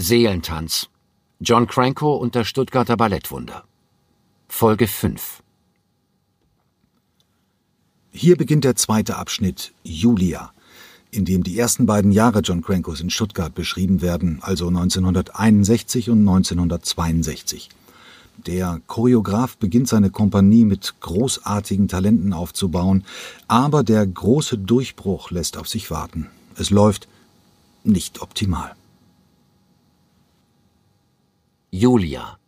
[0.00, 0.90] Seelentanz.
[1.40, 3.64] John Cranko und das Stuttgarter Ballettwunder.
[4.46, 5.42] Folge 5.
[8.12, 10.52] Hier beginnt der zweite Abschnitt Julia,
[11.10, 16.20] in dem die ersten beiden Jahre John Crankos in Stuttgart beschrieben werden, also 1961 und
[16.20, 17.68] 1962.
[18.46, 23.02] Der Choreograf beginnt seine Kompanie mit großartigen Talenten aufzubauen,
[23.48, 26.28] aber der große Durchbruch lässt auf sich warten.
[26.54, 27.08] Es läuft
[27.82, 28.77] nicht optimal.
[31.70, 32.38] Julia.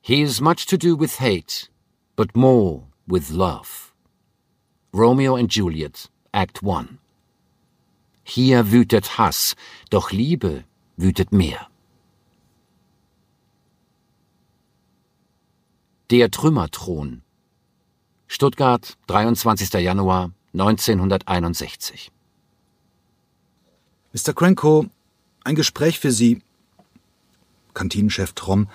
[0.00, 1.68] He has much to do with hate,
[2.16, 3.92] but more with love.
[4.92, 6.98] Romeo and Juliet, Act 1.
[8.24, 9.54] Hier wütet Hass,
[9.90, 10.64] doch Liebe
[10.96, 11.68] wütet mehr.
[16.10, 17.20] Der Trümmerthron.
[18.28, 19.74] Stuttgart, 23.
[19.74, 22.10] Januar 1961.
[24.14, 24.32] Mr.
[24.32, 24.86] Cranko,
[25.44, 26.40] ein Gespräch für Sie.
[27.78, 28.66] Kantinenchef Tromm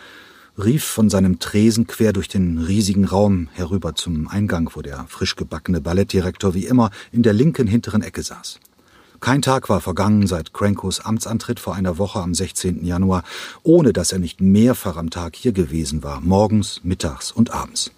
[0.58, 5.36] rief von seinem Tresen quer durch den riesigen Raum herüber zum Eingang, wo der frisch
[5.36, 8.60] gebackene Ballettdirektor wie immer in der linken hinteren Ecke saß.
[9.20, 12.86] Kein Tag war vergangen seit Crankos Amtsantritt vor einer Woche am 16.
[12.86, 13.24] Januar,
[13.64, 17.92] ohne dass er nicht mehrfach am Tag hier gewesen war, morgens, mittags und abends.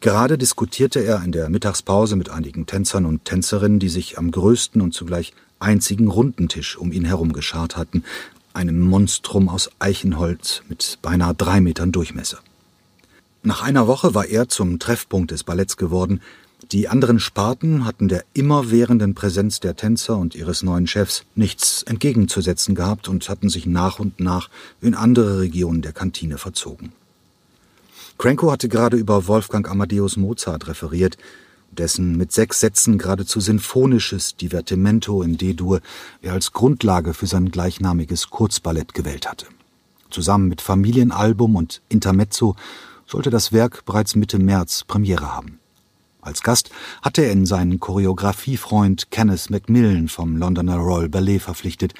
[0.00, 4.82] Gerade diskutierte er in der Mittagspause mit einigen Tänzern und Tänzerinnen, die sich am größten
[4.82, 8.04] und zugleich einzigen runden Tisch um ihn herum geschart hatten,
[8.56, 12.38] einem Monstrum aus Eichenholz mit beinahe drei Metern Durchmesser.
[13.42, 16.20] Nach einer Woche war er zum Treffpunkt des Balletts geworden.
[16.72, 22.74] Die anderen Sparten hatten der immerwährenden Präsenz der Tänzer und ihres neuen Chefs nichts entgegenzusetzen
[22.74, 24.48] gehabt und hatten sich nach und nach
[24.80, 26.92] in andere Regionen der Kantine verzogen.
[28.18, 31.18] Cranko hatte gerade über Wolfgang Amadeus Mozart referiert,
[31.78, 35.80] dessen mit sechs Sätzen geradezu sinfonisches Divertimento in D-Dur
[36.22, 39.46] er als Grundlage für sein gleichnamiges Kurzballett gewählt hatte.
[40.10, 42.56] Zusammen mit Familienalbum und Intermezzo
[43.06, 45.60] sollte das Werk bereits Mitte März Premiere haben.
[46.20, 46.70] Als Gast
[47.02, 51.94] hatte er in seinen Choreografiefreund Kenneth Macmillan vom Londoner Royal Ballet verpflichtet,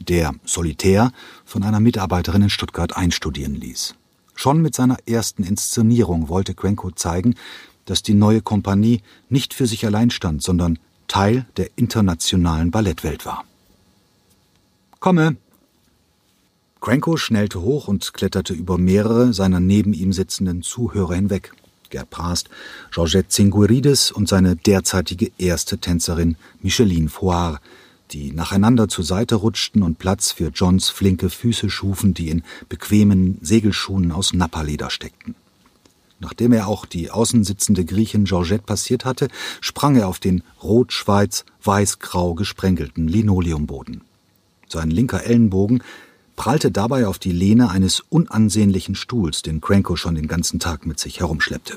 [0.00, 1.10] der solitär
[1.44, 3.96] von einer Mitarbeiterin in Stuttgart einstudieren ließ.
[4.36, 7.34] Schon mit seiner ersten Inszenierung wollte Cranko zeigen,
[7.84, 10.78] dass die neue Kompanie nicht für sich allein stand, sondern
[11.08, 13.44] Teil der internationalen Ballettwelt war.
[15.00, 15.36] Komme!
[16.80, 21.52] Cranko schnellte hoch und kletterte über mehrere seiner neben ihm sitzenden Zuhörer hinweg.
[21.88, 22.50] Gerd Prast,
[22.90, 27.60] Georgette Zingueridis und seine derzeitige erste Tänzerin Micheline Foire,
[28.10, 33.38] die nacheinander zur Seite rutschten und Platz für Johns flinke Füße schufen, die in bequemen
[33.40, 35.34] Segelschuhen aus Nappaleder steckten.
[36.24, 39.28] Nachdem er auch die außen sitzende Griechin Georgette passiert hatte,
[39.60, 44.00] sprang er auf den rot-schweiz weiß-grau gesprenkelten Linoleumboden.
[44.66, 45.82] Sein linker Ellenbogen
[46.34, 50.98] prallte dabei auf die Lehne eines unansehnlichen Stuhls, den Cranko schon den ganzen Tag mit
[50.98, 51.76] sich herumschleppte.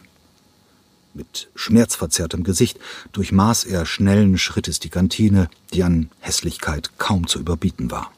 [1.14, 2.80] Mit schmerzverzerrtem Gesicht
[3.12, 8.14] durchmaß er schnellen Schrittes die Kantine, die an Hässlichkeit kaum zu überbieten war.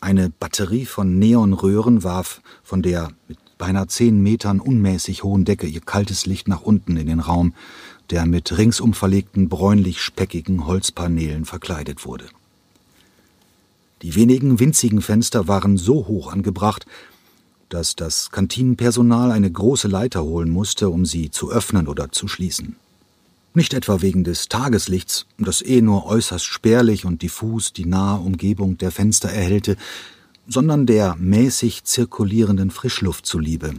[0.00, 5.82] Eine Batterie von Neonröhren warf von der mit beinahe zehn Metern unmäßig hohen Decke ihr
[5.82, 7.54] kaltes Licht nach unten in den Raum,
[8.08, 12.24] der mit ringsum verlegten bräunlich-speckigen Holzpaneelen verkleidet wurde.
[14.02, 16.86] Die wenigen winzigen Fenster waren so hoch angebracht,
[17.68, 22.76] dass das Kantinenpersonal eine große Leiter holen musste, um sie zu öffnen oder zu schließen.
[23.52, 28.78] Nicht etwa wegen des Tageslichts, das eh nur äußerst spärlich und diffus die nahe Umgebung
[28.78, 29.76] der Fenster erhellte,
[30.50, 33.72] sondern der mäßig zirkulierenden Frischluft zuliebe,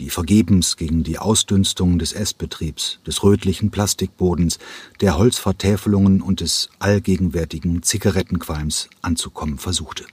[0.00, 4.58] die vergebens gegen die Ausdünstung des Essbetriebs, des rötlichen Plastikbodens,
[5.00, 10.04] der Holzvertäfelungen und des allgegenwärtigen Zigarettenqualms anzukommen versuchte.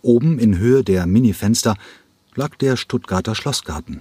[0.00, 1.76] Oben in Höhe der Minifenster
[2.36, 4.00] lag der Stuttgarter Schlossgarten.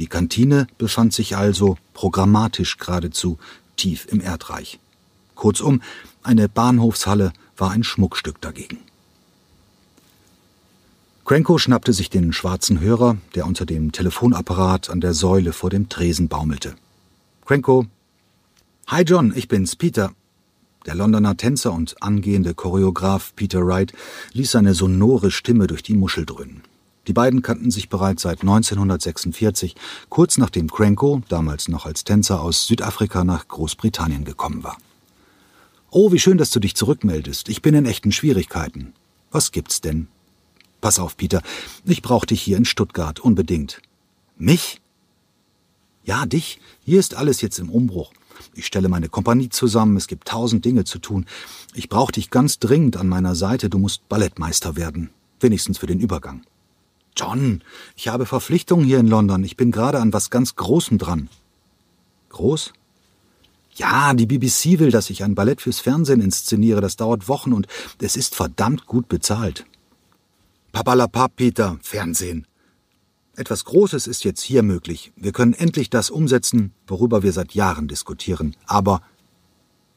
[0.00, 3.38] Die Kantine befand sich also programmatisch geradezu
[3.76, 4.80] tief im Erdreich.
[5.36, 5.82] Kurzum,
[6.24, 8.78] eine Bahnhofshalle war ein Schmuckstück dagegen.
[11.24, 15.88] Cranko schnappte sich den schwarzen Hörer, der unter dem Telefonapparat an der Säule vor dem
[15.88, 16.74] Tresen baumelte.
[17.46, 17.86] Cranko.
[18.88, 20.12] Hi John, ich bin's, Peter.
[20.84, 23.94] Der Londoner Tänzer und angehende Choreograf Peter Wright
[24.34, 26.62] ließ seine sonore Stimme durch die Muschel dröhnen.
[27.06, 29.76] Die beiden kannten sich bereits seit 1946,
[30.10, 34.76] kurz nachdem Cranko, damals noch als Tänzer aus Südafrika nach Großbritannien gekommen war.
[35.88, 37.48] Oh, wie schön, dass du dich zurückmeldest.
[37.48, 38.92] Ich bin in echten Schwierigkeiten.
[39.30, 40.08] Was gibt's denn?
[40.84, 41.40] Pass auf, Peter,
[41.86, 43.80] ich brauch dich hier in Stuttgart unbedingt.
[44.36, 44.82] Mich?
[46.04, 46.60] Ja, dich.
[46.84, 48.12] Hier ist alles jetzt im Umbruch.
[48.52, 51.24] Ich stelle meine Kompanie zusammen, es gibt tausend Dinge zu tun.
[51.72, 55.08] Ich brauche dich ganz dringend an meiner Seite, du musst Ballettmeister werden.
[55.40, 56.42] Wenigstens für den Übergang.
[57.16, 57.64] John,
[57.96, 59.42] ich habe Verpflichtungen hier in London.
[59.42, 61.30] Ich bin gerade an was ganz Großem dran.
[62.28, 62.74] Groß?
[63.76, 66.82] Ja, die BBC will, dass ich ein Ballett fürs Fernsehen inszeniere.
[66.82, 67.68] Das dauert Wochen und
[68.02, 69.64] es ist verdammt gut bezahlt.
[70.74, 72.48] Papalapap, Peter, Fernsehen.
[73.36, 75.12] Etwas Großes ist jetzt hier möglich.
[75.14, 78.56] Wir können endlich das umsetzen, worüber wir seit Jahren diskutieren.
[78.66, 79.00] Aber,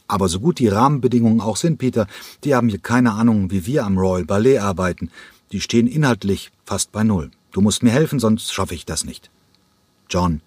[0.08, 2.06] aber so gut die Rahmenbedingungen auch sind, Peter,
[2.44, 5.10] die haben hier keine Ahnung, wie wir am Royal Ballet arbeiten.
[5.52, 7.32] Die stehen inhaltlich fast bei Null.
[7.52, 9.32] Du musst mir helfen, sonst schaffe ich das nicht.
[10.12, 10.42] John.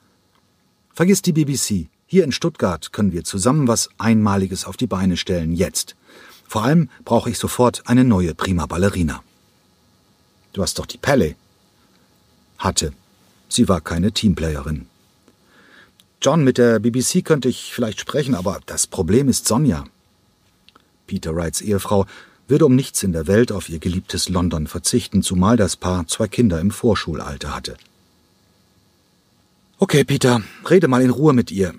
[0.94, 1.88] Vergiss die BBC.
[2.06, 5.96] Hier in Stuttgart können wir zusammen was Einmaliges auf die Beine stellen, jetzt.
[6.46, 9.24] Vor allem brauche ich sofort eine neue Prima Ballerina.
[10.52, 11.34] Du hast doch die Pelle
[12.58, 12.92] hatte.
[13.48, 14.86] Sie war keine Teamplayerin.
[16.22, 19.84] John, mit der BBC könnte ich vielleicht sprechen, aber das Problem ist Sonja.
[21.06, 22.06] Peter Wrights Ehefrau
[22.46, 26.28] würde um nichts in der Welt auf ihr geliebtes London verzichten, zumal das Paar zwei
[26.28, 27.76] Kinder im Vorschulalter hatte.
[29.78, 31.74] Okay, Peter, rede mal in Ruhe mit ihr.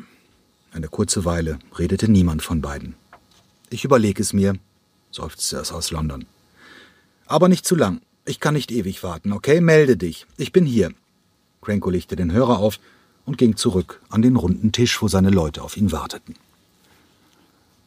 [0.71, 2.95] Eine kurze Weile redete niemand von beiden.
[3.69, 4.55] Ich überlege es mir,
[5.11, 6.25] seufzte es aus London.
[7.27, 8.01] Aber nicht zu lang.
[8.31, 9.59] Ich kann nicht ewig warten, okay?
[9.59, 10.25] Melde dich.
[10.37, 10.93] Ich bin hier.
[11.61, 12.79] Cranko legte den Hörer auf
[13.25, 16.35] und ging zurück an den runden Tisch, wo seine Leute auf ihn warteten.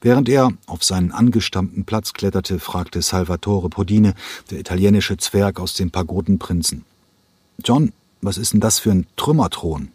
[0.03, 4.13] Während er auf seinen angestammten Platz kletterte, fragte Salvatore Podine,
[4.51, 6.85] der italienische Zwerg aus dem Pagodenprinzen.
[7.65, 9.93] John, was ist denn das für ein Trümmerthron?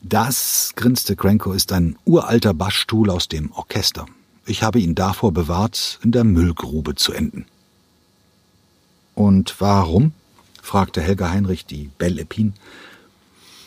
[0.00, 4.06] Das, grinste Cranko, ist ein uralter Bassstuhl aus dem Orchester.
[4.46, 7.46] Ich habe ihn davor bewahrt, in der Müllgrube zu enden.
[9.14, 10.12] Und warum?
[10.62, 12.52] fragte Helga Heinrich die Belle Epine.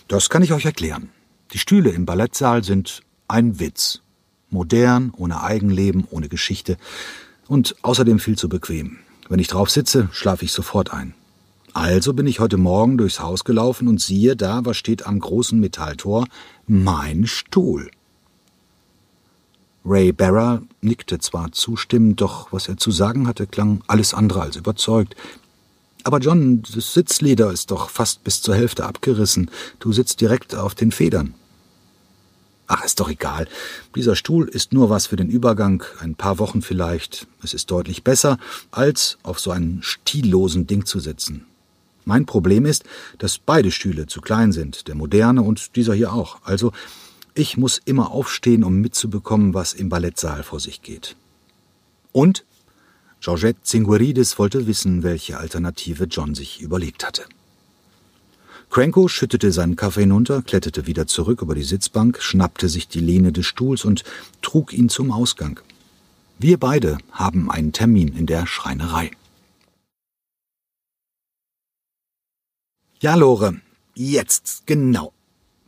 [0.08, 1.10] Das kann ich euch erklären.
[1.54, 4.02] Die Stühle im Ballettsaal sind ein Witz.
[4.50, 6.78] Modern, ohne Eigenleben, ohne Geschichte
[7.48, 9.00] und außerdem viel zu bequem.
[9.28, 11.16] Wenn ich drauf sitze, schlafe ich sofort ein.
[11.74, 15.60] Also bin ich heute Morgen durchs Haus gelaufen und siehe da, was steht am großen
[15.60, 16.28] Metalltor?
[16.68, 17.90] Mein Stuhl.
[19.86, 24.56] Ray Barra nickte zwar zustimmend, doch was er zu sagen hatte, klang alles andere als
[24.56, 25.16] überzeugt.
[26.04, 29.50] Aber John, das Sitzleder ist doch fast bis zur Hälfte abgerissen.
[29.80, 31.34] Du sitzt direkt auf den Federn.
[32.68, 33.48] Ach, ist doch egal.
[33.96, 37.28] Dieser Stuhl ist nur was für den Übergang, ein paar Wochen vielleicht.
[37.44, 38.38] Es ist deutlich besser,
[38.72, 41.46] als auf so einen stillosen Ding zu sitzen.
[42.06, 42.84] Mein Problem ist,
[43.18, 46.38] dass beide Stühle zu klein sind, der moderne und dieser hier auch.
[46.44, 46.72] Also,
[47.36, 51.16] ich muss immer aufstehen, um mitzubekommen, was im Ballettsaal vor sich geht.
[52.12, 52.46] Und
[53.20, 57.24] Georgette Zingueridis wollte wissen, welche Alternative John sich überlegt hatte.
[58.70, 63.32] Cranko schüttete seinen Kaffee hinunter, kletterte wieder zurück über die Sitzbank, schnappte sich die Lehne
[63.32, 64.04] des Stuhls und
[64.42, 65.60] trug ihn zum Ausgang.
[66.38, 69.12] Wir beide haben einen Termin in der Schreinerei.
[73.00, 73.62] Ja, Lore,
[73.96, 75.14] jetzt, genau.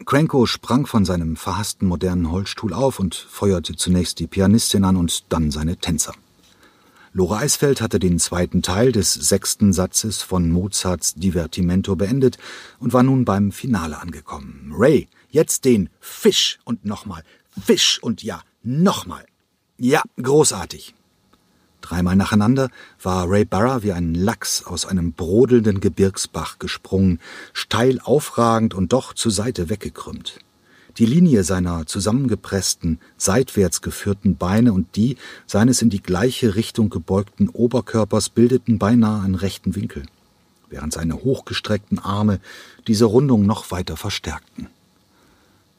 [0.03, 5.31] Cranko sprang von seinem verhassten modernen Holzstuhl auf und feuerte zunächst die Pianistin an und
[5.31, 6.13] dann seine Tänzer.
[7.13, 12.37] Lore Eisfeld hatte den zweiten Teil des sechsten Satzes von Mozarts Divertimento beendet
[12.77, 14.73] und war nun beim Finale angekommen.
[14.75, 17.23] Ray, jetzt den Fisch und nochmal,
[17.63, 19.25] Fisch und ja, nochmal.
[19.77, 20.93] Ja, großartig.
[21.85, 27.19] Dreimal nacheinander war Ray Barra wie ein Lachs aus einem brodelnden Gebirgsbach gesprungen,
[27.53, 30.39] steil aufragend und doch zur Seite weggekrümmt.
[30.97, 37.49] Die Linie seiner zusammengepressten, seitwärts geführten Beine und die seines in die gleiche Richtung gebeugten
[37.49, 40.07] Oberkörpers bildeten beinahe einen rechten Winkel,
[40.71, 42.39] während seine hochgestreckten Arme
[42.87, 44.69] diese Rundung noch weiter verstärkten.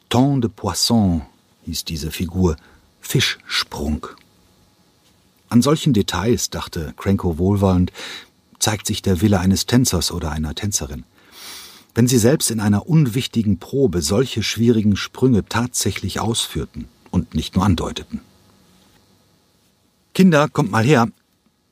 [0.08, 1.22] Ton de Poisson
[1.64, 2.54] hieß diese Figur,
[3.00, 4.06] Fischsprung.
[5.48, 7.92] An solchen Details, dachte Cranko wohlwollend,
[8.58, 11.04] zeigt sich der Wille eines Tänzers oder einer Tänzerin.
[11.94, 17.64] Wenn sie selbst in einer unwichtigen Probe solche schwierigen Sprünge tatsächlich ausführten und nicht nur
[17.64, 18.20] andeuteten.
[20.14, 21.08] Kinder, kommt mal her.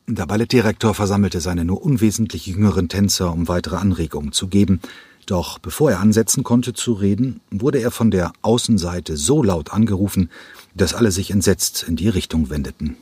[0.07, 4.81] Der Ballettdirektor versammelte seine nur unwesentlich jüngeren Tänzer, um weitere Anregungen zu geben.
[5.27, 10.31] Doch bevor er ansetzen konnte zu reden, wurde er von der Außenseite so laut angerufen,
[10.75, 12.97] dass alle sich entsetzt in die Richtung wendeten.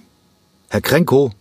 [0.73, 1.33] Herr Krenko,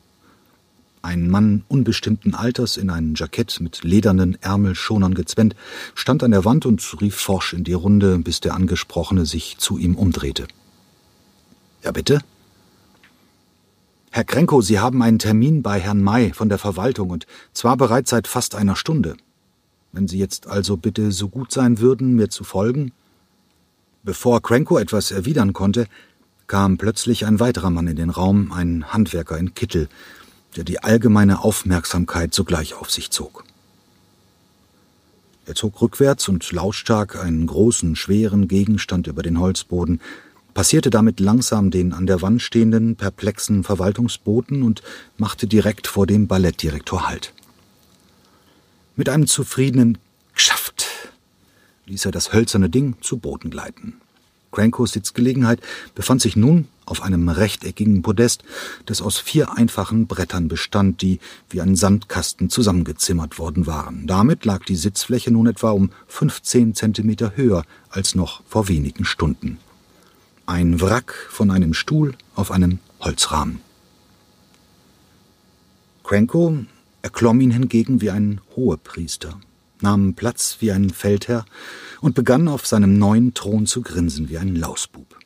[1.01, 5.55] ein Mann unbestimmten Alters in ein Jackett mit ledernen Ärmelschonern gezwängt,
[5.95, 9.77] stand an der Wand und rief forsch in die Runde, bis der Angesprochene sich zu
[9.77, 10.47] ihm umdrehte.
[11.81, 12.19] Ja, bitte?
[14.09, 18.09] Herr Krenko, Sie haben einen Termin bei Herrn May von der Verwaltung und zwar bereits
[18.09, 19.15] seit fast einer Stunde.
[19.93, 22.91] Wenn Sie jetzt also bitte so gut sein würden, mir zu folgen?
[24.03, 25.87] Bevor Cranko etwas erwidern konnte,
[26.51, 29.87] kam plötzlich ein weiterer Mann in den Raum, ein Handwerker in Kittel,
[30.57, 33.45] der die allgemeine Aufmerksamkeit sogleich auf sich zog.
[35.45, 40.01] Er zog rückwärts und lautstark einen großen, schweren Gegenstand über den Holzboden,
[40.53, 44.81] passierte damit langsam den an der Wand stehenden, perplexen Verwaltungsboten und
[45.15, 47.33] machte direkt vor dem Ballettdirektor Halt.
[48.97, 49.99] Mit einem zufriedenen
[50.33, 50.85] Geschafft
[51.85, 54.01] ließ er das hölzerne Ding zu Boden gleiten.
[54.51, 55.61] Crankos Sitzgelegenheit
[55.95, 58.43] befand sich nun auf einem rechteckigen Podest,
[58.85, 64.07] das aus vier einfachen Brettern bestand, die wie ein Sandkasten zusammengezimmert worden waren.
[64.07, 69.57] Damit lag die Sitzfläche nun etwa um 15 Zentimeter höher als noch vor wenigen Stunden.
[70.45, 73.61] Ein Wrack von einem Stuhl auf einem Holzrahmen.
[76.03, 76.65] Cranko
[77.01, 79.39] erklomm ihn hingegen wie ein Hohepriester,
[79.81, 81.45] nahm Platz wie ein Feldherr
[82.01, 85.17] und begann auf seinem neuen Thron zu grinsen wie ein Lausbub.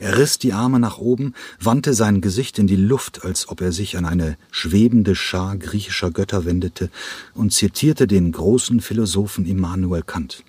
[0.00, 3.70] Er riss die Arme nach oben, wandte sein Gesicht in die Luft, als ob er
[3.70, 6.90] sich an eine schwebende Schar griechischer Götter wendete
[7.34, 10.42] und zitierte den großen Philosophen Immanuel Kant.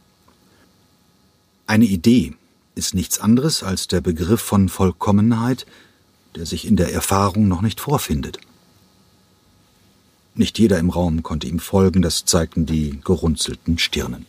[1.68, 2.34] Eine Idee
[2.76, 5.66] ist nichts anderes als der Begriff von Vollkommenheit,
[6.36, 8.40] der sich in der Erfahrung noch nicht vorfindet.
[10.34, 14.26] Nicht jeder im Raum konnte ihm folgen, das zeigten die gerunzelten Stirnen.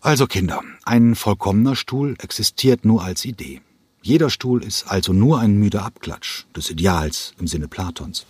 [0.00, 3.60] Also Kinder, ein vollkommener Stuhl existiert nur als Idee.
[4.02, 8.26] Jeder Stuhl ist also nur ein müder Abklatsch des Ideals im Sinne Platons.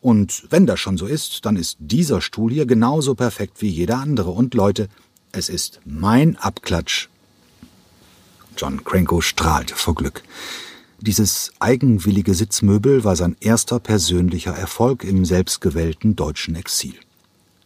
[0.00, 3.98] Und wenn das schon so ist, dann ist dieser Stuhl hier genauso perfekt wie jeder
[3.98, 4.30] andere.
[4.30, 4.88] Und Leute,
[5.32, 7.08] es ist mein Abklatsch.
[8.56, 10.22] John Cranko strahlte vor Glück.
[11.02, 16.94] Dieses eigenwillige Sitzmöbel war sein erster persönlicher Erfolg im selbstgewählten deutschen Exil.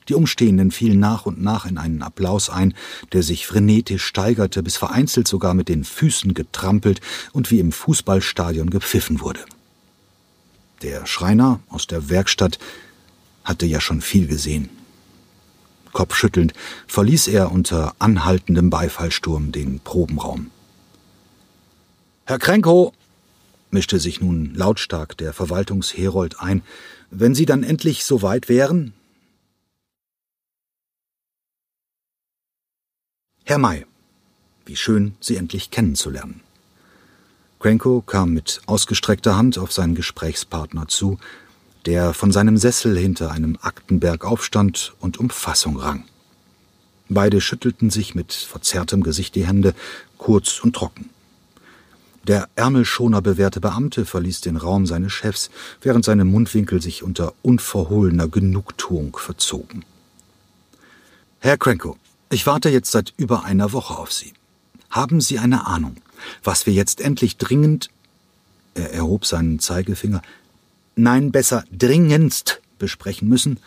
[0.09, 2.75] Die Umstehenden fielen nach und nach in einen Applaus ein,
[3.13, 7.01] der sich frenetisch steigerte, bis vereinzelt sogar mit den Füßen getrampelt
[7.33, 9.45] und wie im Fußballstadion gepfiffen wurde.
[10.83, 12.61] Der Schreiner aus der Werkstatt
[13.43, 14.69] hatte ja schon viel gesehen.
[15.93, 16.53] Kopfschüttelnd
[16.87, 20.51] verließ er unter anhaltendem Beifallsturm den Probenraum.
[22.27, 22.93] Herr Kränkow,
[23.75, 26.63] mischte sich nun lautstark der Verwaltungsherold ein,
[27.11, 28.95] wenn Sie dann endlich so weit wären,
[33.47, 33.85] Herr May,
[34.65, 36.41] wie schön, Sie endlich kennenzulernen.
[37.61, 41.19] Cranko kam mit ausgestreckter Hand auf seinen Gesprächspartner zu,
[41.85, 46.05] der von seinem Sessel hinter einem Aktenberg aufstand und um Fassung rang.
[47.11, 49.75] Beide schüttelten sich mit verzerrtem Gesicht die Hände,
[50.17, 51.11] kurz und trocken.
[52.27, 55.51] Der Ärmelschoner bewährte Beamte verließ den Raum seines Chefs,
[55.83, 59.85] während seine Mundwinkel sich unter unverhohlener Genugtuung verzogen.
[61.41, 61.99] Herr Cranko,
[62.31, 64.33] ich warte jetzt seit über einer Woche auf Sie.
[64.89, 65.97] Haben Sie eine Ahnung,
[66.43, 67.91] was wir jetzt endlich dringend.
[68.75, 70.23] Er erhob seinen Zeigefinger.
[70.97, 73.61] Nein, besser dringendst besprechen müssen.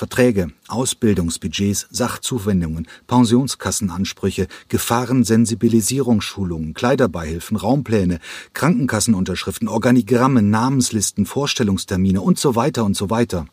[0.00, 8.18] Verträge, Ausbildungsbudgets, Sachzuwendungen, Pensionskassenansprüche, Gefahrensensibilisierungsschulungen, Kleiderbeihilfen, Raumpläne,
[8.54, 13.44] Krankenkassenunterschriften, Organigramme, Namenslisten, Vorstellungstermine und so weiter und so weiter.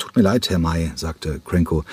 [0.00, 1.84] Tut mir leid, Herr May, sagte Cranko.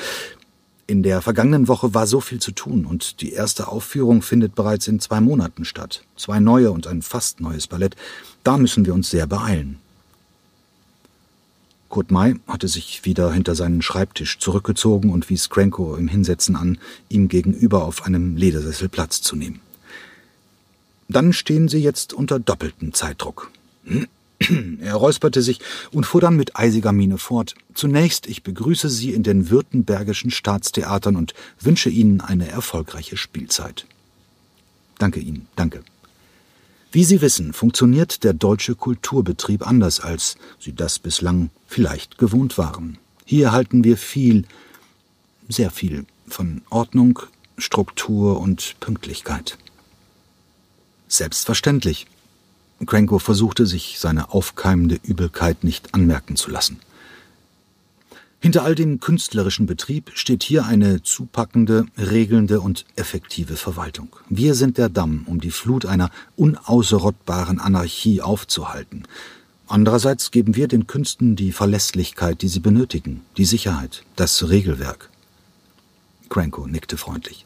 [0.87, 4.87] In der vergangenen Woche war so viel zu tun und die erste Aufführung findet bereits
[4.87, 6.01] in zwei Monaten statt.
[6.15, 7.95] Zwei neue und ein fast neues Ballett.
[8.43, 9.77] Da müssen wir uns sehr beeilen.
[11.89, 16.77] Kurt May hatte sich wieder hinter seinen Schreibtisch zurückgezogen und wies Cranko im Hinsetzen an,
[17.09, 19.59] ihm gegenüber auf einem Ledersessel Platz zu nehmen.
[21.09, 23.51] Dann stehen Sie jetzt unter doppeltem Zeitdruck.
[24.79, 25.59] Er räusperte sich
[25.91, 27.55] und fuhr dann mit eisiger Miene fort.
[27.73, 33.85] Zunächst, ich begrüße Sie in den württembergischen Staatstheatern und wünsche Ihnen eine erfolgreiche Spielzeit.
[34.97, 35.83] Danke Ihnen, danke.
[36.93, 42.97] Wie Sie wissen, funktioniert der deutsche Kulturbetrieb anders, als Sie das bislang vielleicht gewohnt waren.
[43.25, 44.45] Hier halten wir viel,
[45.47, 47.19] sehr viel von Ordnung,
[47.57, 49.57] Struktur und Pünktlichkeit.
[51.07, 52.07] Selbstverständlich,
[52.85, 56.79] Cranko versuchte sich seine aufkeimende Übelkeit nicht anmerken zu lassen.
[58.41, 64.15] Hinter all dem künstlerischen Betrieb steht hier eine zupackende, regelnde und effektive Verwaltung.
[64.29, 69.03] Wir sind der Damm, um die Flut einer unausrottbaren Anarchie aufzuhalten.
[69.69, 75.11] Andererseits geben wir den Künsten die Verlässlichkeit, die sie benötigen, die Sicherheit, das Regelwerk.
[76.27, 77.45] Cranko nickte freundlich.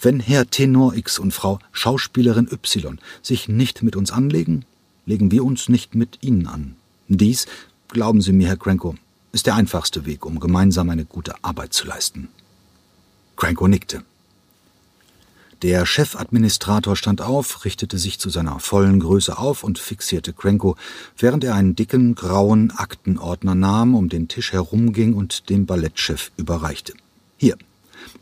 [0.00, 4.64] Wenn Herr Tenor X und Frau Schauspielerin Y sich nicht mit uns anlegen,
[5.06, 6.76] legen wir uns nicht mit ihnen an.
[7.08, 7.46] Dies,
[7.88, 8.94] glauben Sie mir, Herr Cranko,
[9.32, 12.28] ist der einfachste Weg, um gemeinsam eine gute Arbeit zu leisten.
[13.34, 14.04] Cranko nickte.
[15.62, 20.76] Der Chefadministrator stand auf, richtete sich zu seiner vollen Größe auf und fixierte Cranko,
[21.16, 26.92] während er einen dicken, grauen Aktenordner nahm, um den Tisch herumging und dem Ballettchef überreichte.
[27.38, 27.56] Hier,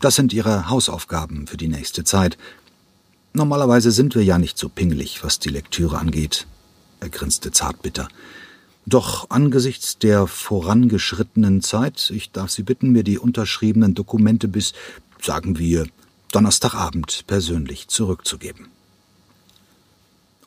[0.00, 2.38] das sind Ihre Hausaufgaben für die nächste Zeit.
[3.32, 6.46] Normalerweise sind wir ja nicht so pingelig, was die Lektüre angeht.
[7.00, 8.08] Er grinste zartbitter.
[8.86, 14.72] Doch angesichts der vorangeschrittenen Zeit, ich darf Sie bitten, mir die unterschriebenen Dokumente bis,
[15.20, 15.86] sagen wir,
[16.34, 18.66] Donnerstagabend persönlich zurückzugeben.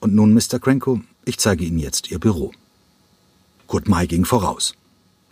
[0.02, 0.60] Und nun, Mr.
[0.60, 2.52] Cranko, ich zeige Ihnen jetzt Ihr Büro.
[3.68, 4.76] Kurt May ging voraus.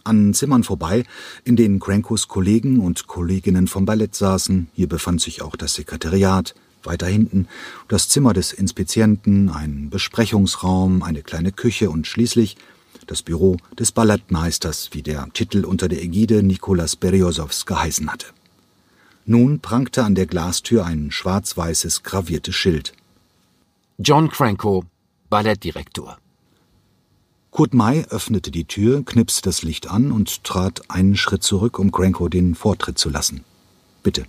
[0.06, 1.04] An Zimmern vorbei,
[1.44, 6.56] in denen Crankos Kollegen und Kolleginnen vom Ballett saßen, hier befand sich auch das Sekretariat,
[6.84, 7.50] weiter hinten
[7.90, 12.56] das Zimmer des Inspizienten, ein Besprechungsraum, eine kleine Küche und schließlich
[13.08, 18.28] das Büro des Ballettmeisters, wie der Titel unter der Ägide Nikolas Beriosows geheißen hatte.
[19.28, 22.94] Nun prangte an der Glastür ein schwarz-weißes graviertes Schild.
[23.98, 24.86] John Cranko,
[25.32, 26.20] Ballettdirektor.
[27.50, 31.92] Kurt May öffnete die Tür, knipste das Licht an und trat einen Schritt zurück, um
[31.92, 33.44] Cranko den Vortritt zu lassen.
[34.04, 34.26] Bitte.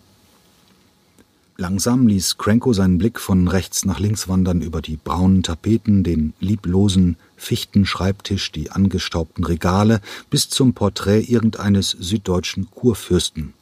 [1.58, 6.32] Langsam ließ Cranko seinen Blick von rechts nach links wandern über die braunen Tapeten, den
[6.40, 10.00] lieblosen Fichtenschreibtisch, die angestaubten Regale
[10.30, 13.52] bis zum Porträt irgendeines süddeutschen Kurfürsten.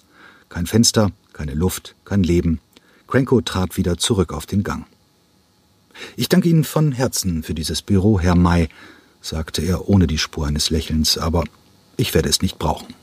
[0.49, 2.61] Kein Fenster, keine Luft, kein Leben.
[3.07, 4.87] Cranko trat wieder zurück auf den Gang.
[6.17, 8.69] Ich danke Ihnen von Herzen für dieses Büro, Herr May,
[9.21, 11.45] sagte er ohne die Spur eines Lächelns, aber
[11.97, 12.95] ich werde es nicht brauchen.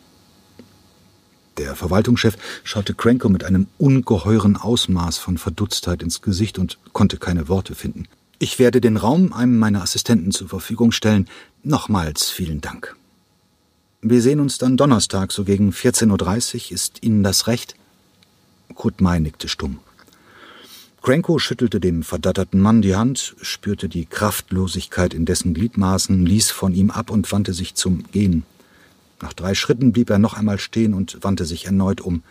[1.58, 7.50] Der Verwaltungschef schaute Cranko mit einem ungeheuren Ausmaß von Verdutztheit ins Gesicht und konnte keine
[7.50, 8.08] Worte finden.
[8.40, 11.28] Ich werde den Raum einem meiner Assistenten zur Verfügung stellen.
[11.62, 12.96] Nochmals vielen Dank.
[14.02, 16.72] Wir sehen uns dann Donnerstag so gegen 14.30 Uhr.
[16.72, 17.76] Ist Ihnen das recht?
[18.74, 19.80] Kurt May nickte stumm.
[21.02, 26.76] Cranko schüttelte dem verdatterten Mann die Hand, spürte die Kraftlosigkeit in dessen Gliedmaßen, ließ von
[26.76, 28.44] ihm ab und wandte sich zum Gehen.
[29.20, 32.22] Nach drei Schritten blieb er noch einmal stehen und wandte sich erneut um.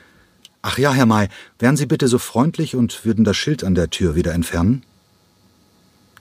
[0.62, 3.90] Ach ja, Herr May, wären Sie bitte so freundlich und würden das Schild an der
[3.90, 4.82] Tür wieder entfernen?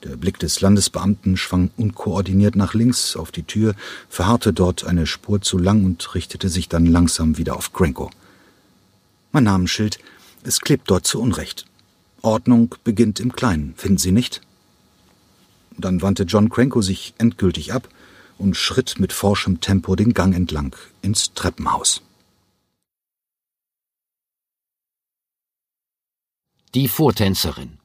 [0.03, 3.75] Der Blick des Landesbeamten schwang unkoordiniert nach links auf die Tür,
[4.07, 8.09] verharrte dort eine Spur zu lang und richtete sich dann langsam wieder auf Cranko.
[9.31, 9.99] Mein Namensschild,
[10.43, 11.65] es klebt dort zu Unrecht.
[12.21, 14.41] Ordnung beginnt im Kleinen, finden Sie nicht?
[15.77, 17.87] Dann wandte John Cranko sich endgültig ab
[18.37, 22.01] und schritt mit forschem Tempo den Gang entlang ins Treppenhaus.
[26.73, 27.77] Die Vortänzerin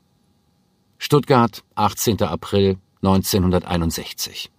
[0.98, 2.22] Stuttgart, 18.
[2.22, 4.50] April 1961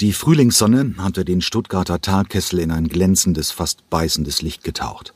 [0.00, 5.12] die Frühlingssonne hatte den Stuttgarter Talkessel in ein glänzendes, fast beißendes Licht getaucht.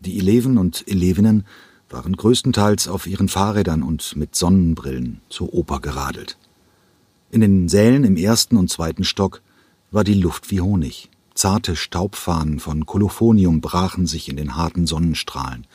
[0.00, 1.46] Die Eleven und Elevinnen
[1.88, 6.36] waren größtenteils auf ihren Fahrrädern und mit Sonnenbrillen zur Oper geradelt.
[7.30, 9.40] In den Sälen im ersten und zweiten Stock
[9.90, 11.08] war die Luft wie Honig.
[11.34, 15.66] Zarte Staubfahnen von Kolophonium brachen sich in den harten Sonnenstrahlen.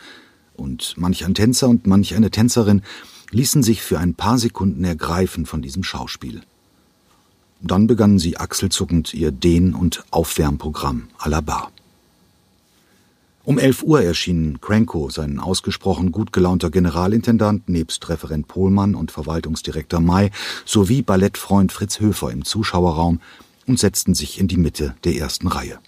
[0.54, 2.84] Und manch ein Tänzer und manch eine Tänzerin
[3.32, 6.42] ließen sich für ein paar Sekunden ergreifen von diesem Schauspiel.
[7.62, 11.72] Dann begannen sie achselzuckend ihr Dehn- und Aufwärmprogramm à la Bar.
[13.44, 20.00] Um elf Uhr erschien Cranko, sein ausgesprochen gut gelaunter Generalintendant, nebst Referent Pohlmann und Verwaltungsdirektor
[20.00, 20.30] May
[20.64, 23.20] sowie Ballettfreund Fritz Höfer im Zuschauerraum
[23.66, 25.80] und setzten sich in die Mitte der ersten Reihe.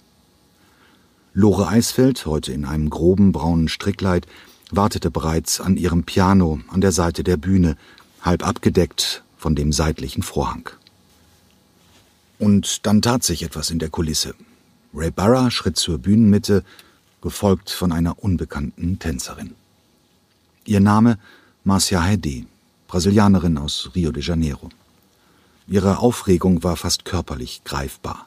[1.32, 4.26] Lore Eisfeld, heute in einem groben braunen Strickleid,
[4.70, 7.76] wartete bereits an ihrem Piano an der Seite der Bühne,
[8.20, 10.70] halb abgedeckt von dem seitlichen Vorhang.
[12.38, 14.34] Und dann tat sich etwas in der Kulisse.
[14.92, 16.64] Ray Barra schritt zur Bühnenmitte,
[17.20, 19.54] gefolgt von einer unbekannten Tänzerin.
[20.66, 21.18] Ihr Name
[21.64, 22.44] Marcia Heide,
[22.86, 24.68] Brasilianerin aus Rio de Janeiro.
[25.66, 28.26] Ihre Aufregung war fast körperlich greifbar.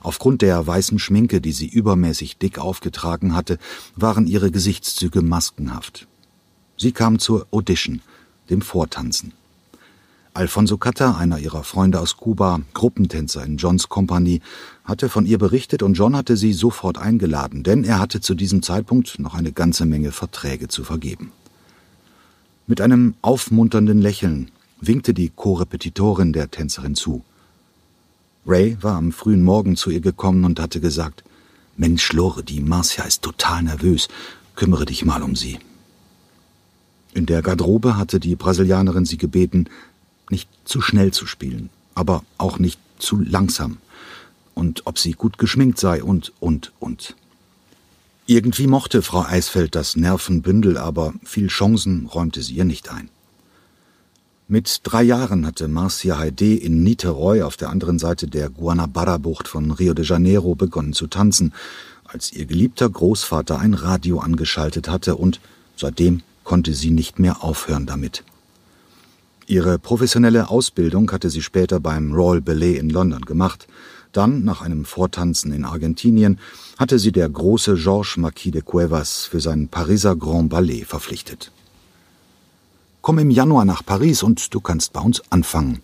[0.00, 3.58] Aufgrund der weißen Schminke, die sie übermäßig dick aufgetragen hatte,
[3.96, 6.08] waren ihre Gesichtszüge maskenhaft.
[6.76, 8.02] Sie kam zur Audition,
[8.50, 9.32] dem Vortanzen.
[10.34, 14.40] Alfonso Cata, einer ihrer Freunde aus Kuba, Gruppentänzer in Johns Kompanie,
[14.82, 18.62] hatte von ihr berichtet und John hatte sie sofort eingeladen, denn er hatte zu diesem
[18.62, 21.32] Zeitpunkt noch eine ganze Menge Verträge zu vergeben.
[22.66, 27.22] Mit einem aufmunternden Lächeln winkte die Korrepetitorin der Tänzerin zu.
[28.46, 31.24] Ray war am frühen Morgen zu ihr gekommen und hatte gesagt,
[31.76, 34.08] Mensch, Lore, die Marcia ist total nervös.
[34.56, 35.58] Kümmere dich mal um sie.
[37.14, 39.68] In der Garderobe hatte die Brasilianerin sie gebeten,
[40.32, 43.78] nicht zu schnell zu spielen, aber auch nicht zu langsam.
[44.54, 47.14] Und ob sie gut geschminkt sei und, und, und.
[48.26, 53.08] Irgendwie mochte Frau Eisfeld das Nervenbündel, aber viel Chancen räumte sie ihr nicht ein.
[54.48, 59.70] Mit drei Jahren hatte Marcia Haidé in Niterói auf der anderen Seite der Guanabara-Bucht von
[59.70, 61.54] Rio de Janeiro begonnen zu tanzen,
[62.04, 65.40] als ihr geliebter Großvater ein Radio angeschaltet hatte und
[65.76, 68.24] seitdem konnte sie nicht mehr aufhören damit.
[69.46, 73.66] Ihre professionelle Ausbildung hatte sie später beim Royal Ballet in London gemacht.
[74.12, 76.38] Dann, nach einem Vortanzen in Argentinien,
[76.78, 81.50] hatte sie der große Georges Marquis de Cuevas für sein Pariser Grand Ballet verpflichtet.
[83.00, 85.80] Komm im Januar nach Paris und du kannst bei uns anfangen,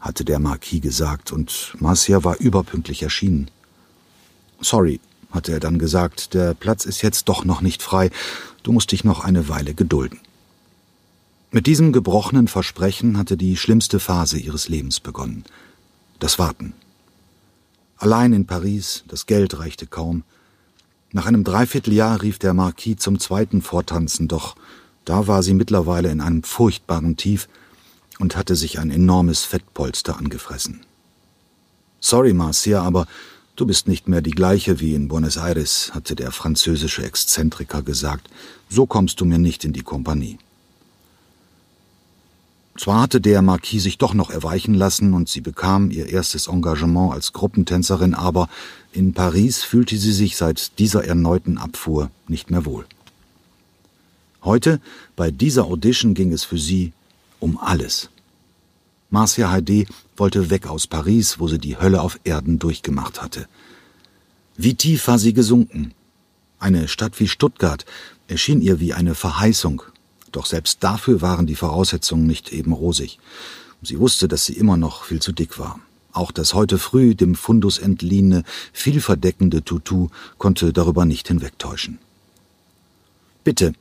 [0.00, 3.50] hatte der Marquis gesagt, und Marcia war überpünktlich erschienen.
[4.60, 4.98] Sorry,
[5.30, 8.10] hatte er dann gesagt, der Platz ist jetzt doch noch nicht frei,
[8.64, 10.18] du musst dich noch eine Weile gedulden.
[11.50, 15.44] Mit diesem gebrochenen Versprechen hatte die schlimmste Phase ihres Lebens begonnen.
[16.18, 16.74] Das Warten.
[17.96, 20.24] Allein in Paris, das Geld reichte kaum.
[21.10, 24.56] Nach einem Dreivierteljahr rief der Marquis zum zweiten Vortanzen, doch
[25.06, 27.48] da war sie mittlerweile in einem furchtbaren Tief
[28.18, 30.82] und hatte sich ein enormes Fettpolster angefressen.
[31.98, 33.06] Sorry, Marcia, aber
[33.56, 38.28] du bist nicht mehr die gleiche wie in Buenos Aires, hatte der französische Exzentriker gesagt.
[38.68, 40.38] So kommst du mir nicht in die Kompanie.
[42.78, 47.12] Zwar hatte der Marquis sich doch noch erweichen lassen und sie bekam ihr erstes Engagement
[47.12, 48.48] als Gruppentänzerin, aber
[48.92, 52.86] in Paris fühlte sie sich seit dieser erneuten Abfuhr nicht mehr wohl.
[54.44, 54.80] Heute,
[55.16, 56.92] bei dieser Audition, ging es für sie
[57.40, 58.10] um alles.
[59.10, 63.48] Marcia Haidé wollte weg aus Paris, wo sie die Hölle auf Erden durchgemacht hatte.
[64.56, 65.94] Wie tief war sie gesunken?
[66.60, 67.84] Eine Stadt wie Stuttgart
[68.28, 69.82] erschien ihr wie eine Verheißung,
[70.32, 73.18] doch selbst dafür waren die Voraussetzungen nicht eben rosig.
[73.82, 75.80] Sie wusste, dass sie immer noch viel zu dick war.
[76.12, 81.98] Auch das heute früh dem Fundus entliehene, vielverdeckende Tutu konnte darüber nicht hinwegtäuschen.
[83.44, 83.72] Bitte.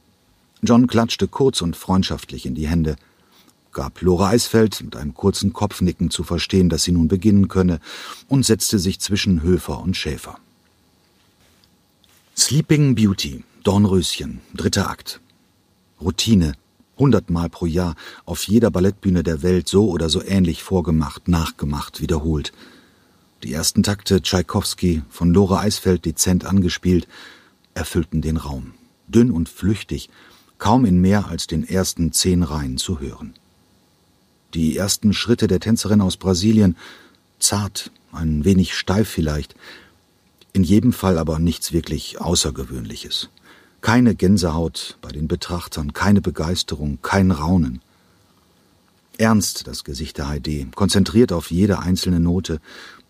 [0.62, 2.96] John klatschte kurz und freundschaftlich in die Hände,
[3.72, 7.80] gab Lore Eisfeld mit einem kurzen Kopfnicken zu verstehen, dass sie nun beginnen könne,
[8.28, 10.40] und setzte sich zwischen Höfer und Schäfer.
[12.36, 15.20] Sleeping Beauty, Dornröschen, dritter Akt.
[16.02, 16.54] Routine,
[16.98, 22.54] hundertmal pro Jahr, auf jeder Ballettbühne der Welt so oder so ähnlich vorgemacht, nachgemacht, wiederholt.
[23.44, 27.08] Die ersten Takte Tschaikowski, von Lore Eisfeld dezent angespielt,
[27.74, 28.74] erfüllten den Raum.
[29.08, 30.10] Dünn und flüchtig,
[30.58, 33.34] kaum in mehr als den ersten zehn Reihen zu hören.
[34.54, 36.78] Die ersten Schritte der Tänzerin aus Brasilien,
[37.40, 39.56] zart, ein wenig steif vielleicht,
[40.54, 43.30] in jedem Fall aber nichts wirklich Außergewöhnliches.
[43.88, 47.82] Keine Gänsehaut bei den Betrachtern, keine Begeisterung, kein Raunen.
[49.18, 52.60] Ernst das Gesicht der Heidi, konzentriert auf jede einzelne Note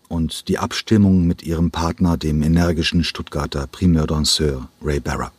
[0.06, 5.32] und die Abstimmung mit ihrem Partner, dem energischen Stuttgarter Primeur Danseur Ray Barra.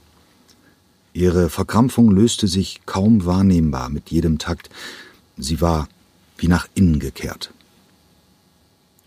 [1.13, 4.69] Ihre Verkrampfung löste sich kaum wahrnehmbar mit jedem Takt.
[5.38, 5.88] Sie war
[6.38, 7.54] wie nach innen gekehrt.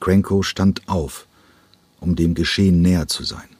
[0.01, 1.27] Cranko stand auf,
[2.01, 3.53] um dem Geschehen näher zu sein.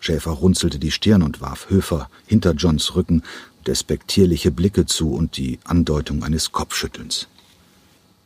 [0.00, 3.22] Schäfer runzelte die Stirn und warf Höfer hinter Johns Rücken
[3.66, 7.28] despektierliche Blicke zu und die Andeutung eines Kopfschüttelns.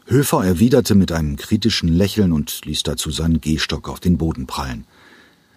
[0.07, 4.87] Höfer erwiderte mit einem kritischen Lächeln und ließ dazu seinen Gehstock auf den Boden prallen.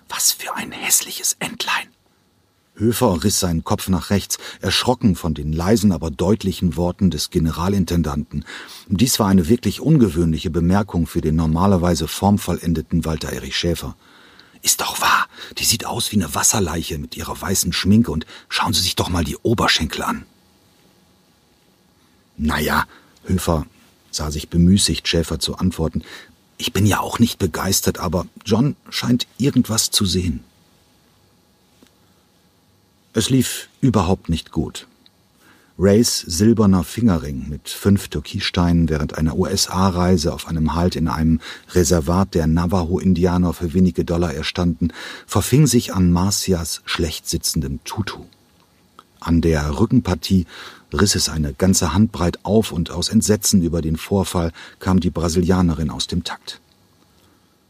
[0.10, 1.88] Was für ein hässliches Entlein!
[2.76, 8.46] Höfer riss seinen Kopf nach rechts, erschrocken von den leisen, aber deutlichen Worten des Generalintendanten.
[8.88, 13.96] Dies war eine wirklich ungewöhnliche Bemerkung für den normalerweise formvollendeten Walter Erich Schäfer.
[14.62, 15.28] Ist doch wahr.
[15.58, 19.10] Die sieht aus wie eine Wasserleiche mit ihrer weißen Schminke und schauen Sie sich doch
[19.10, 20.26] mal die Oberschenkel an.
[22.38, 22.86] Naja,
[23.26, 23.66] Höfer
[24.12, 26.04] sah sich bemüßigt, Schäfer zu antworten.
[26.58, 30.44] Ich bin ja auch nicht begeistert, aber John scheint irgendwas zu sehen.
[33.14, 34.88] Es lief überhaupt nicht gut.
[35.80, 42.34] Rays silberner Fingerring mit fünf Türkissteinen während einer USA-Reise auf einem Halt in einem Reservat
[42.34, 44.92] der Navajo-Indianer für wenige Dollar erstanden,
[45.28, 48.26] verfing sich an Marcias schlecht sitzendem Tutu.
[49.20, 50.48] An der Rückenpartie
[50.92, 55.92] riss es eine ganze Handbreit auf und aus Entsetzen über den Vorfall kam die Brasilianerin
[55.92, 56.60] aus dem Takt.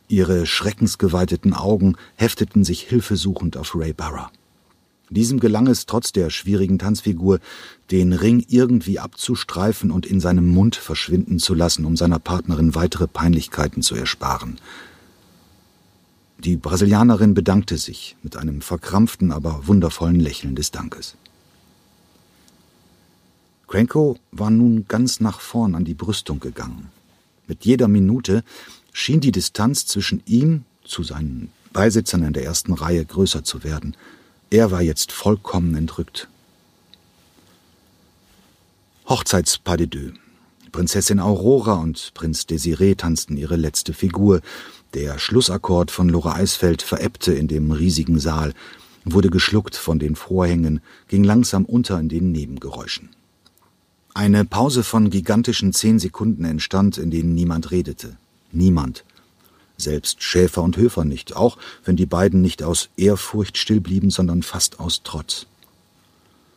[0.08, 4.32] Ihre schreckensgeweiteten Augen hefteten sich hilfesuchend auf Ray Barra.
[5.10, 7.40] Diesem gelang es trotz der schwierigen Tanzfigur,
[7.92, 13.08] den Ring irgendwie abzustreifen und in seinem Mund verschwinden zu lassen, um seiner Partnerin weitere
[13.08, 14.60] Peinlichkeiten zu ersparen.
[16.40, 21.16] Die Brasilianerin bedankte sich mit einem verkrampften, aber wundervollen Lächeln des Dankes.
[23.68, 26.90] Cranko war nun ganz nach vorn an die Brüstung gegangen.
[27.48, 28.44] Mit jeder Minute
[28.94, 33.96] schien die Distanz zwischen ihm zu seinen Beisitzern in der ersten Reihe größer zu werden.
[34.50, 36.30] Er war jetzt vollkommen entrückt.
[39.10, 40.14] Hochzeitspas de deux.
[40.72, 44.42] Prinzessin Aurora und Prinz Desiree tanzten ihre letzte Figur.
[44.94, 48.54] Der Schlussakkord von Lore Eisfeld verebbte in dem riesigen Saal,
[49.04, 53.10] wurde geschluckt von den Vorhängen, ging langsam unter in den Nebengeräuschen.
[54.14, 58.18] Eine Pause von gigantischen zehn Sekunden entstand, in denen niemand redete.
[58.52, 59.04] Niemand.
[59.78, 64.44] Selbst Schäfer und Höfer nicht, auch wenn die beiden nicht aus Ehrfurcht still blieben, sondern
[64.44, 65.46] fast aus Trotz.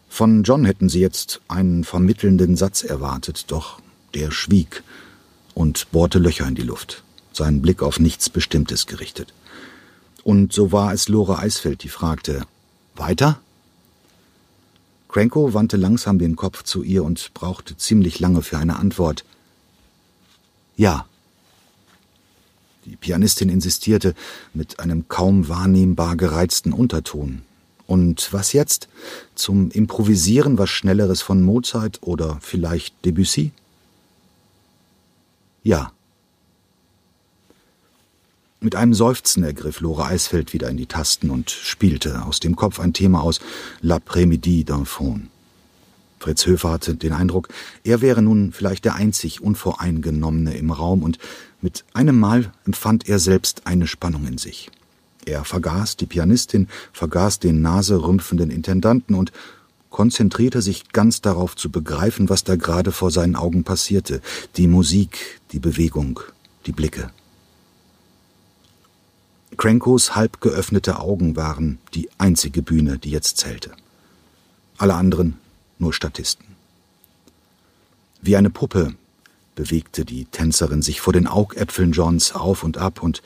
[0.08, 3.80] Von John hätten sie jetzt einen vermittelnden Satz erwartet, doch
[4.14, 4.82] der schwieg
[5.54, 9.32] und bohrte Löcher in die Luft, seinen Blick auf nichts Bestimmtes gerichtet.
[10.24, 12.44] Und so war es Lore Eisfeld, die fragte,
[12.96, 13.40] weiter?
[15.08, 19.24] Cranko wandte langsam den Kopf zu ihr und brauchte ziemlich lange für eine Antwort.
[20.76, 21.06] Ja.
[22.90, 24.16] Die Pianistin insistierte
[24.52, 27.42] mit einem kaum wahrnehmbar gereizten Unterton.
[27.86, 28.88] Und was jetzt?
[29.36, 33.52] Zum Improvisieren was Schnelleres von Mozart oder vielleicht Debussy?
[35.62, 35.92] Ja.
[38.58, 42.80] Mit einem Seufzen ergriff Lore Eisfeld wieder in die Tasten und spielte aus dem Kopf
[42.80, 43.38] ein Thema aus
[43.84, 45.28] L'après-midi d'un Faune.
[46.20, 47.48] Fritz Höfer hatte den Eindruck,
[47.82, 51.18] er wäre nun vielleicht der einzig Unvoreingenommene im Raum und
[51.62, 54.70] mit einem Mal empfand er selbst eine Spannung in sich.
[55.24, 59.32] Er vergaß die Pianistin, vergaß den naserümpfenden Intendanten und
[59.88, 64.20] konzentrierte sich ganz darauf zu begreifen, was da gerade vor seinen Augen passierte.
[64.56, 66.20] Die Musik, die Bewegung,
[66.66, 67.10] die Blicke.
[69.56, 73.72] Crankos halb geöffnete Augen waren die einzige Bühne, die jetzt zählte.
[74.78, 75.38] Alle anderen
[75.80, 76.46] nur Statisten.
[78.22, 78.94] Wie eine Puppe
[79.54, 83.22] bewegte die Tänzerin sich vor den Augäpfeln Johns auf und ab und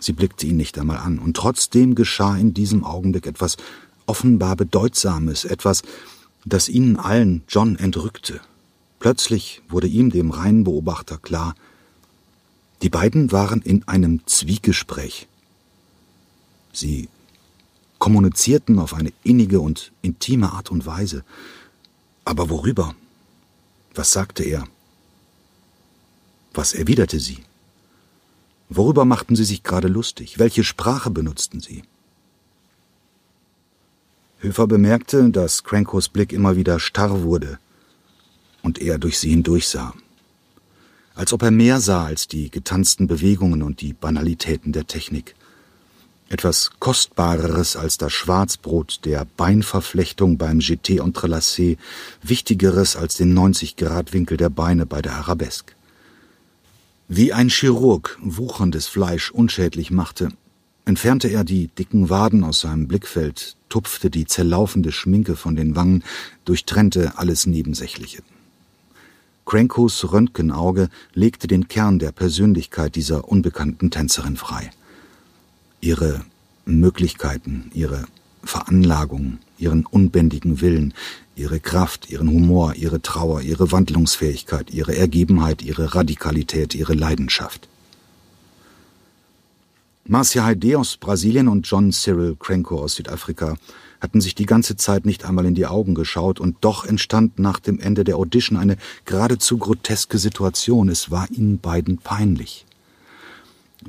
[0.00, 1.18] sie blickte ihn nicht einmal an.
[1.18, 3.56] Und trotzdem geschah in diesem Augenblick etwas
[4.06, 5.82] offenbar Bedeutsames, etwas,
[6.44, 8.40] das ihnen allen John entrückte.
[9.00, 11.54] Plötzlich wurde ihm, dem reinen Beobachter, klar,
[12.82, 15.28] die beiden waren in einem Zwiegespräch.
[16.72, 17.08] Sie
[17.98, 21.24] kommunizierten auf eine innige und intime Art und Weise.
[22.26, 22.94] Aber worüber?
[23.94, 24.66] Was sagte er?
[26.52, 27.38] Was erwiderte sie?
[28.68, 30.38] Worüber machten sie sich gerade lustig?
[30.40, 31.84] Welche Sprache benutzten sie?
[34.40, 37.60] Höfer bemerkte, dass Crankos Blick immer wieder starr wurde
[38.60, 39.94] und er durch sie hindurchsah.
[41.14, 45.36] Als ob er mehr sah als die getanzten Bewegungen und die Banalitäten der Technik.
[46.28, 51.78] Etwas Kostbareres als das Schwarzbrot der Beinverflechtung beim Jeté Entrelacé,
[52.20, 55.74] Wichtigeres als den 90-Grad-Winkel der Beine bei der Arabesque.
[57.06, 60.30] Wie ein Chirurg wucherndes Fleisch unschädlich machte,
[60.84, 66.02] entfernte er die dicken Waden aus seinem Blickfeld, tupfte die zerlaufende Schminke von den Wangen,
[66.44, 68.22] durchtrennte alles Nebensächliche.
[69.44, 74.72] Crankos Röntgenauge legte den Kern der Persönlichkeit dieser unbekannten Tänzerin frei.
[75.86, 76.24] Ihre
[76.64, 78.06] Möglichkeiten, ihre
[78.42, 80.94] Veranlagung, ihren unbändigen Willen,
[81.36, 87.68] ihre Kraft, ihren Humor, ihre Trauer, ihre Wandlungsfähigkeit, ihre Ergebenheit, ihre Radikalität, ihre Leidenschaft.
[90.06, 93.54] Marcia Heide aus Brasilien und John Cyril Cranko aus Südafrika
[94.00, 97.60] hatten sich die ganze Zeit nicht einmal in die Augen geschaut, und doch entstand nach
[97.60, 100.88] dem Ende der Audition eine geradezu groteske Situation.
[100.88, 102.65] Es war ihnen beiden peinlich.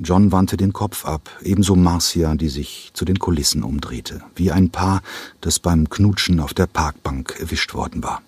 [0.02, 4.70] John wandte den Kopf ab, ebenso Marcia, die sich zu den Kulissen umdrehte, wie ein
[4.70, 5.02] Paar,
[5.40, 8.22] das beim Knutschen auf der Parkbank erwischt worden war.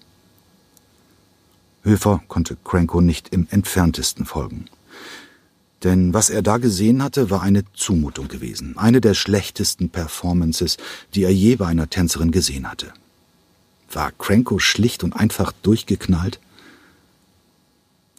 [1.83, 4.66] Höfer konnte Cranko nicht im entferntesten folgen.
[5.83, 10.76] Denn was er da gesehen hatte, war eine Zumutung gewesen, eine der schlechtesten Performances,
[11.14, 12.92] die er je bei einer Tänzerin gesehen hatte.
[13.90, 16.38] War Cranko schlicht und einfach durchgeknallt?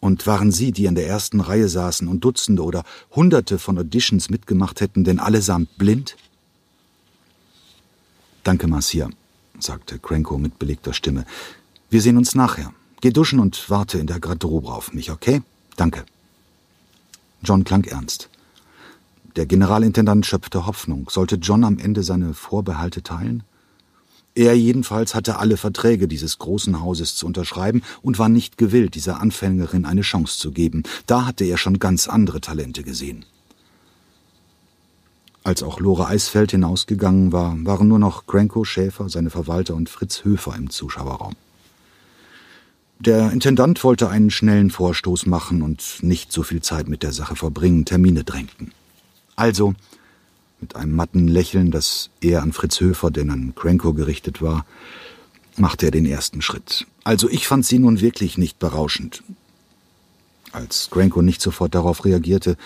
[0.02, 2.84] Und waren Sie, die in der ersten Reihe saßen und Dutzende oder
[3.16, 6.18] Hunderte von Auditions mitgemacht hätten, denn allesamt blind?
[8.44, 9.10] Danke, Marcia,
[9.60, 11.26] sagte Cranko mit belegter Stimme.
[11.92, 12.74] Wir sehen uns nachher.
[13.02, 15.44] Geh duschen und warte in der Garderobe auf mich, okay?
[15.76, 16.04] Danke.
[17.44, 18.30] John klang ernst.
[19.36, 21.10] Der Generalintendant schöpfte Hoffnung.
[21.12, 23.44] Sollte John am Ende seine Vorbehalte teilen?
[24.34, 29.20] Er jedenfalls hatte alle Verträge dieses großen Hauses zu unterschreiben und war nicht gewillt, dieser
[29.20, 30.84] Anfängerin eine Chance zu geben.
[31.06, 33.26] Da hatte er schon ganz andere Talente gesehen.
[35.44, 40.24] Als auch Lore Eisfeld hinausgegangen war, waren nur noch Granko Schäfer, seine Verwalter und Fritz
[40.24, 41.36] Höfer im Zuschauerraum.
[43.00, 47.36] Der Intendant wollte einen schnellen Vorstoß machen und nicht so viel Zeit mit der Sache
[47.36, 48.72] verbringen, Termine drängten.
[49.36, 49.74] Also
[50.62, 54.66] Mit einem matten Lächeln, das eher an Fritz Höfer denn an Cranko gerichtet war,
[55.58, 56.86] machte er den ersten Schritt.
[57.04, 59.24] Also ich fand sie nun wirklich nicht berauschend.
[60.52, 62.58] Als Cranko nicht sofort darauf reagierte,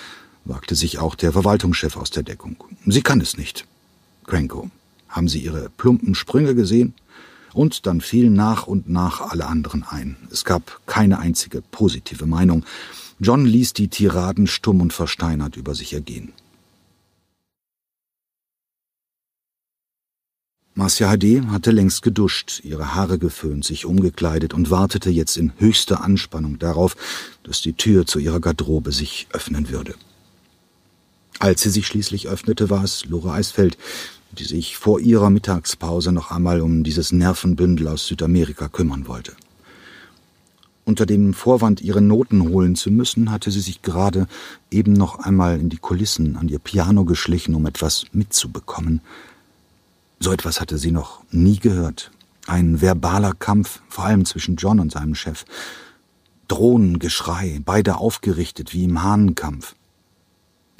[0.44, 2.58] wagte sich auch der Verwaltungschef aus der Deckung.
[2.86, 3.66] Sie kann es nicht.
[4.26, 4.70] Cranko,
[5.08, 6.94] haben Sie Ihre plumpen Sprünge gesehen?
[7.54, 10.18] Und dann fielen nach und nach alle anderen ein.
[10.30, 12.66] Es gab keine einzige positive Meinung.
[13.20, 16.34] John ließ die Tiraden stumm und versteinert über sich ergehen.
[20.78, 26.04] Marcia HD hatte längst geduscht, ihre Haare geföhnt, sich umgekleidet und wartete jetzt in höchster
[26.04, 26.98] Anspannung darauf,
[27.44, 29.96] dass die Tür zu ihrer Garderobe sich öffnen würde.
[31.40, 33.78] Als sie sich schließlich öffnete, war es Lore Eisfeld,
[34.34, 39.32] die sich vor ihrer Mittagspause noch einmal um dieses Nervenbündel aus Südamerika kümmern wollte.
[40.84, 44.28] Unter dem Vorwand, ihre Noten holen zu müssen, hatte sie sich gerade
[44.70, 49.00] eben noch einmal in die Kulissen an ihr Piano geschlichen, um etwas mitzubekommen.
[50.26, 52.10] So etwas hatte sie noch nie gehört.
[52.48, 55.46] Ein verbaler Kampf, vor allem zwischen John und seinem Chef.
[56.48, 59.76] Drohnengeschrei, beide aufgerichtet wie im Hahnenkampf.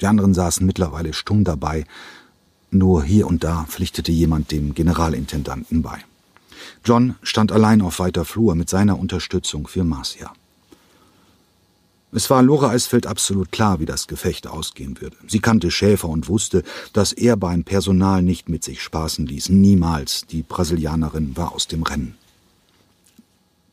[0.00, 1.84] Die anderen saßen mittlerweile stumm dabei,
[2.72, 6.00] nur hier und da pflichtete jemand dem Generalintendanten bei.
[6.84, 10.32] John stand allein auf weiter Flur mit seiner Unterstützung für Marcia.
[12.12, 15.16] Es war Lora Eisfeld absolut klar, wie das Gefecht ausgehen würde.
[15.26, 19.48] Sie kannte Schäfer und wusste, dass er beim Personal nicht mit sich spaßen ließ.
[19.50, 20.24] Niemals.
[20.30, 22.14] Die Brasilianerin war aus dem Rennen.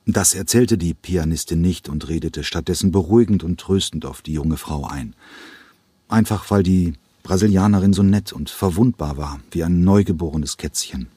[0.05, 4.85] Das erzählte die Pianistin nicht und redete stattdessen beruhigend und tröstend auf die junge Frau
[4.85, 5.15] ein.
[6.09, 6.93] Einfach weil die
[7.23, 11.07] Brasilianerin so nett und verwundbar war, wie ein neugeborenes Kätzchen.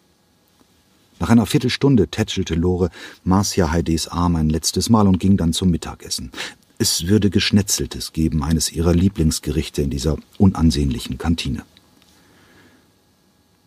[1.19, 2.91] Nach einer Viertelstunde tätschelte Lore
[3.25, 6.31] Marcia Heides Arm ein letztes Mal und ging dann zum Mittagessen.
[6.79, 11.65] Es würde Geschnetzeltes geben, eines ihrer Lieblingsgerichte in dieser unansehnlichen Kantine.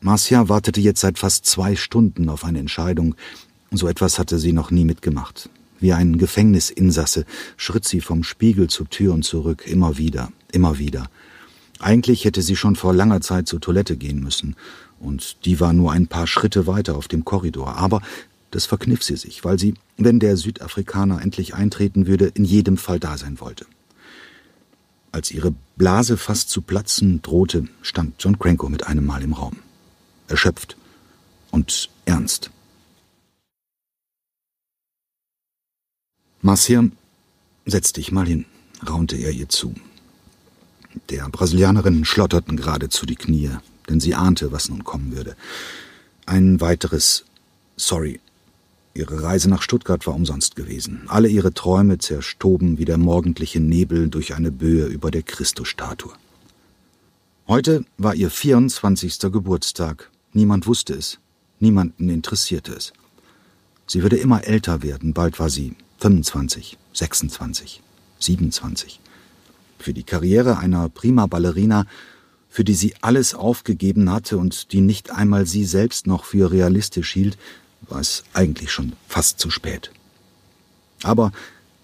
[0.01, 3.15] Marcia wartete jetzt seit fast zwei Stunden auf eine Entscheidung.
[3.71, 5.49] So etwas hatte sie noch nie mitgemacht.
[5.79, 7.25] Wie ein Gefängnisinsasse
[7.57, 11.09] schritt sie vom Spiegel zur Tür und zurück, immer wieder, immer wieder.
[11.79, 14.55] Eigentlich hätte sie schon vor langer Zeit zur Toilette gehen müssen,
[14.99, 18.01] und die war nur ein paar Schritte weiter auf dem Korridor, aber
[18.51, 22.99] das verkniff sie sich, weil sie, wenn der Südafrikaner endlich eintreten würde, in jedem Fall
[22.99, 23.65] da sein wollte.
[25.11, 29.57] Als ihre Blase fast zu platzen drohte, stand John Cranko mit einem Mal im Raum.
[30.27, 30.77] Erschöpft
[31.51, 32.51] und ernst.
[36.41, 36.85] Marcia,
[37.65, 38.45] setz dich mal hin,
[38.87, 39.73] raunte er ihr zu.
[41.09, 43.51] Der Brasilianerin schlotterten geradezu die Knie,
[43.89, 45.35] denn sie ahnte, was nun kommen würde.
[46.25, 47.25] Ein weiteres
[47.79, 48.19] Sorry.
[48.99, 51.03] Ihre Reise nach Stuttgart war umsonst gewesen.
[51.07, 56.11] Alle ihre Träume zerstoben wie der morgendliche Nebel durch eine Böe über der Christusstatue.
[57.47, 59.17] Heute war ihr 24.
[59.31, 60.11] Geburtstag.
[60.33, 61.17] Niemand wusste es.
[61.61, 62.91] Niemanden interessierte es.
[63.87, 65.13] Sie würde immer älter werden.
[65.13, 67.81] Bald war sie 25, 26,
[68.19, 68.99] 27.
[69.79, 71.85] Für die Karriere einer prima Ballerina,
[72.49, 77.13] für die sie alles aufgegeben hatte und die nicht einmal sie selbst noch für realistisch
[77.13, 77.37] hielt,
[77.81, 79.91] war es eigentlich schon fast zu spät.
[81.03, 81.31] Aber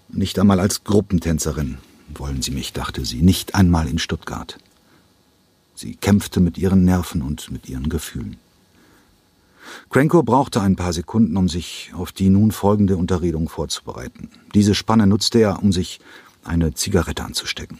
[0.08, 1.78] nicht einmal als Gruppentänzerin
[2.14, 4.58] wollen sie mich, dachte sie, nicht einmal in Stuttgart.
[5.74, 8.36] Sie kämpfte mit ihren Nerven und mit ihren Gefühlen.
[9.90, 14.30] Cranko brauchte ein paar Sekunden, um sich auf die nun folgende Unterredung vorzubereiten.
[14.54, 16.00] Diese Spanne nutzte er, um sich
[16.44, 17.78] eine Zigarette anzustecken.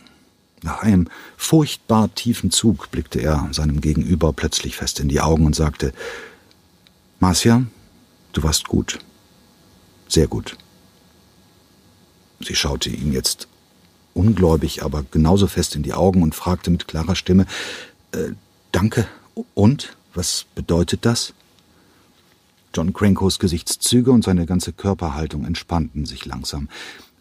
[0.63, 5.55] Nach einem furchtbar tiefen Zug blickte er seinem Gegenüber plötzlich fest in die Augen und
[5.55, 5.93] sagte
[7.21, 7.63] Marcia,
[8.37, 8.99] du warst gut.
[10.09, 10.57] Sehr gut.
[12.41, 13.49] Sie schaute ihn jetzt
[14.15, 17.47] ungläubig, aber genauso fest in die Augen und fragte mit klarer Stimme
[18.13, 18.33] äh,
[18.73, 19.07] Danke.
[19.55, 19.97] Und?
[20.15, 21.35] Was bedeutet das?
[22.75, 26.69] John Crankos Gesichtszüge und seine ganze Körperhaltung entspannten sich langsam.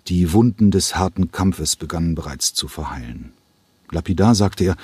[0.07, 3.31] Die Wunden des harten Kampfes begannen bereits zu verheilen.
[3.91, 4.77] Lapidar sagte er,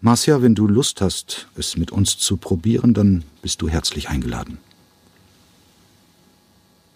[0.00, 4.58] Marcia, wenn du Lust hast, es mit uns zu probieren, dann bist du herzlich eingeladen.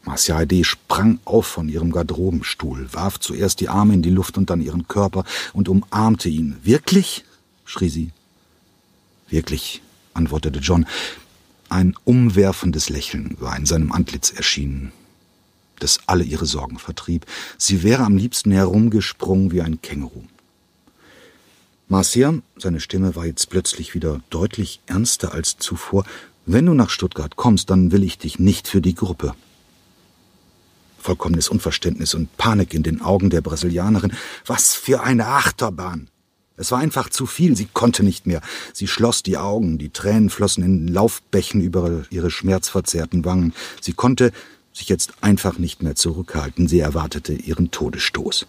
[0.07, 4.48] Marcia Heide sprang auf von ihrem Garderobenstuhl, warf zuerst die Arme in die Luft und
[4.48, 6.57] dann ihren Körper und umarmte ihn.
[6.62, 7.24] Wirklich?
[7.66, 8.11] schrie sie.
[9.28, 9.82] Wirklich,
[10.14, 10.86] antwortete John.
[11.68, 14.92] Ein umwerfendes Lächeln war in seinem Antlitz erschienen
[15.80, 17.26] das alle ihre Sorgen vertrieb.
[17.59, 20.24] Sie wäre am liebsten herumgesprungen wie ein Känguru.
[21.88, 26.04] Marcia, seine Stimme war jetzt plötzlich wieder deutlich ernster als zuvor,
[26.44, 29.34] wenn du nach Stuttgart kommst, dann will ich dich nicht für die Gruppe.
[31.07, 34.12] Vollkommenes Unverständnis und Panik in den Augen der Brasilianerin.
[34.44, 36.09] Was für eine Achterbahn!
[36.57, 38.40] Es war einfach zu viel, sie konnte nicht mehr.
[38.72, 43.54] Sie schloss die Augen, die Tränen flossen in Laufbächen über ihre schmerzverzerrten Wangen.
[43.80, 44.32] Sie konnte
[44.72, 46.66] sich jetzt einfach nicht mehr zurückhalten.
[46.66, 48.46] Sie erwartete ihren Todesstoß.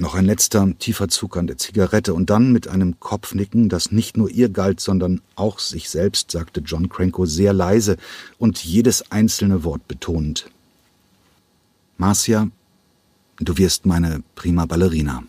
[0.00, 4.16] Noch ein letzter tiefer Zug an der Zigarette und dann mit einem Kopfnicken, das nicht
[4.16, 7.98] nur ihr galt, sondern auch sich selbst, sagte John Cranko sehr leise
[8.38, 10.50] und jedes einzelne Wort betonend.
[11.98, 12.48] Marcia,
[13.40, 15.22] du wirst meine prima Ballerina.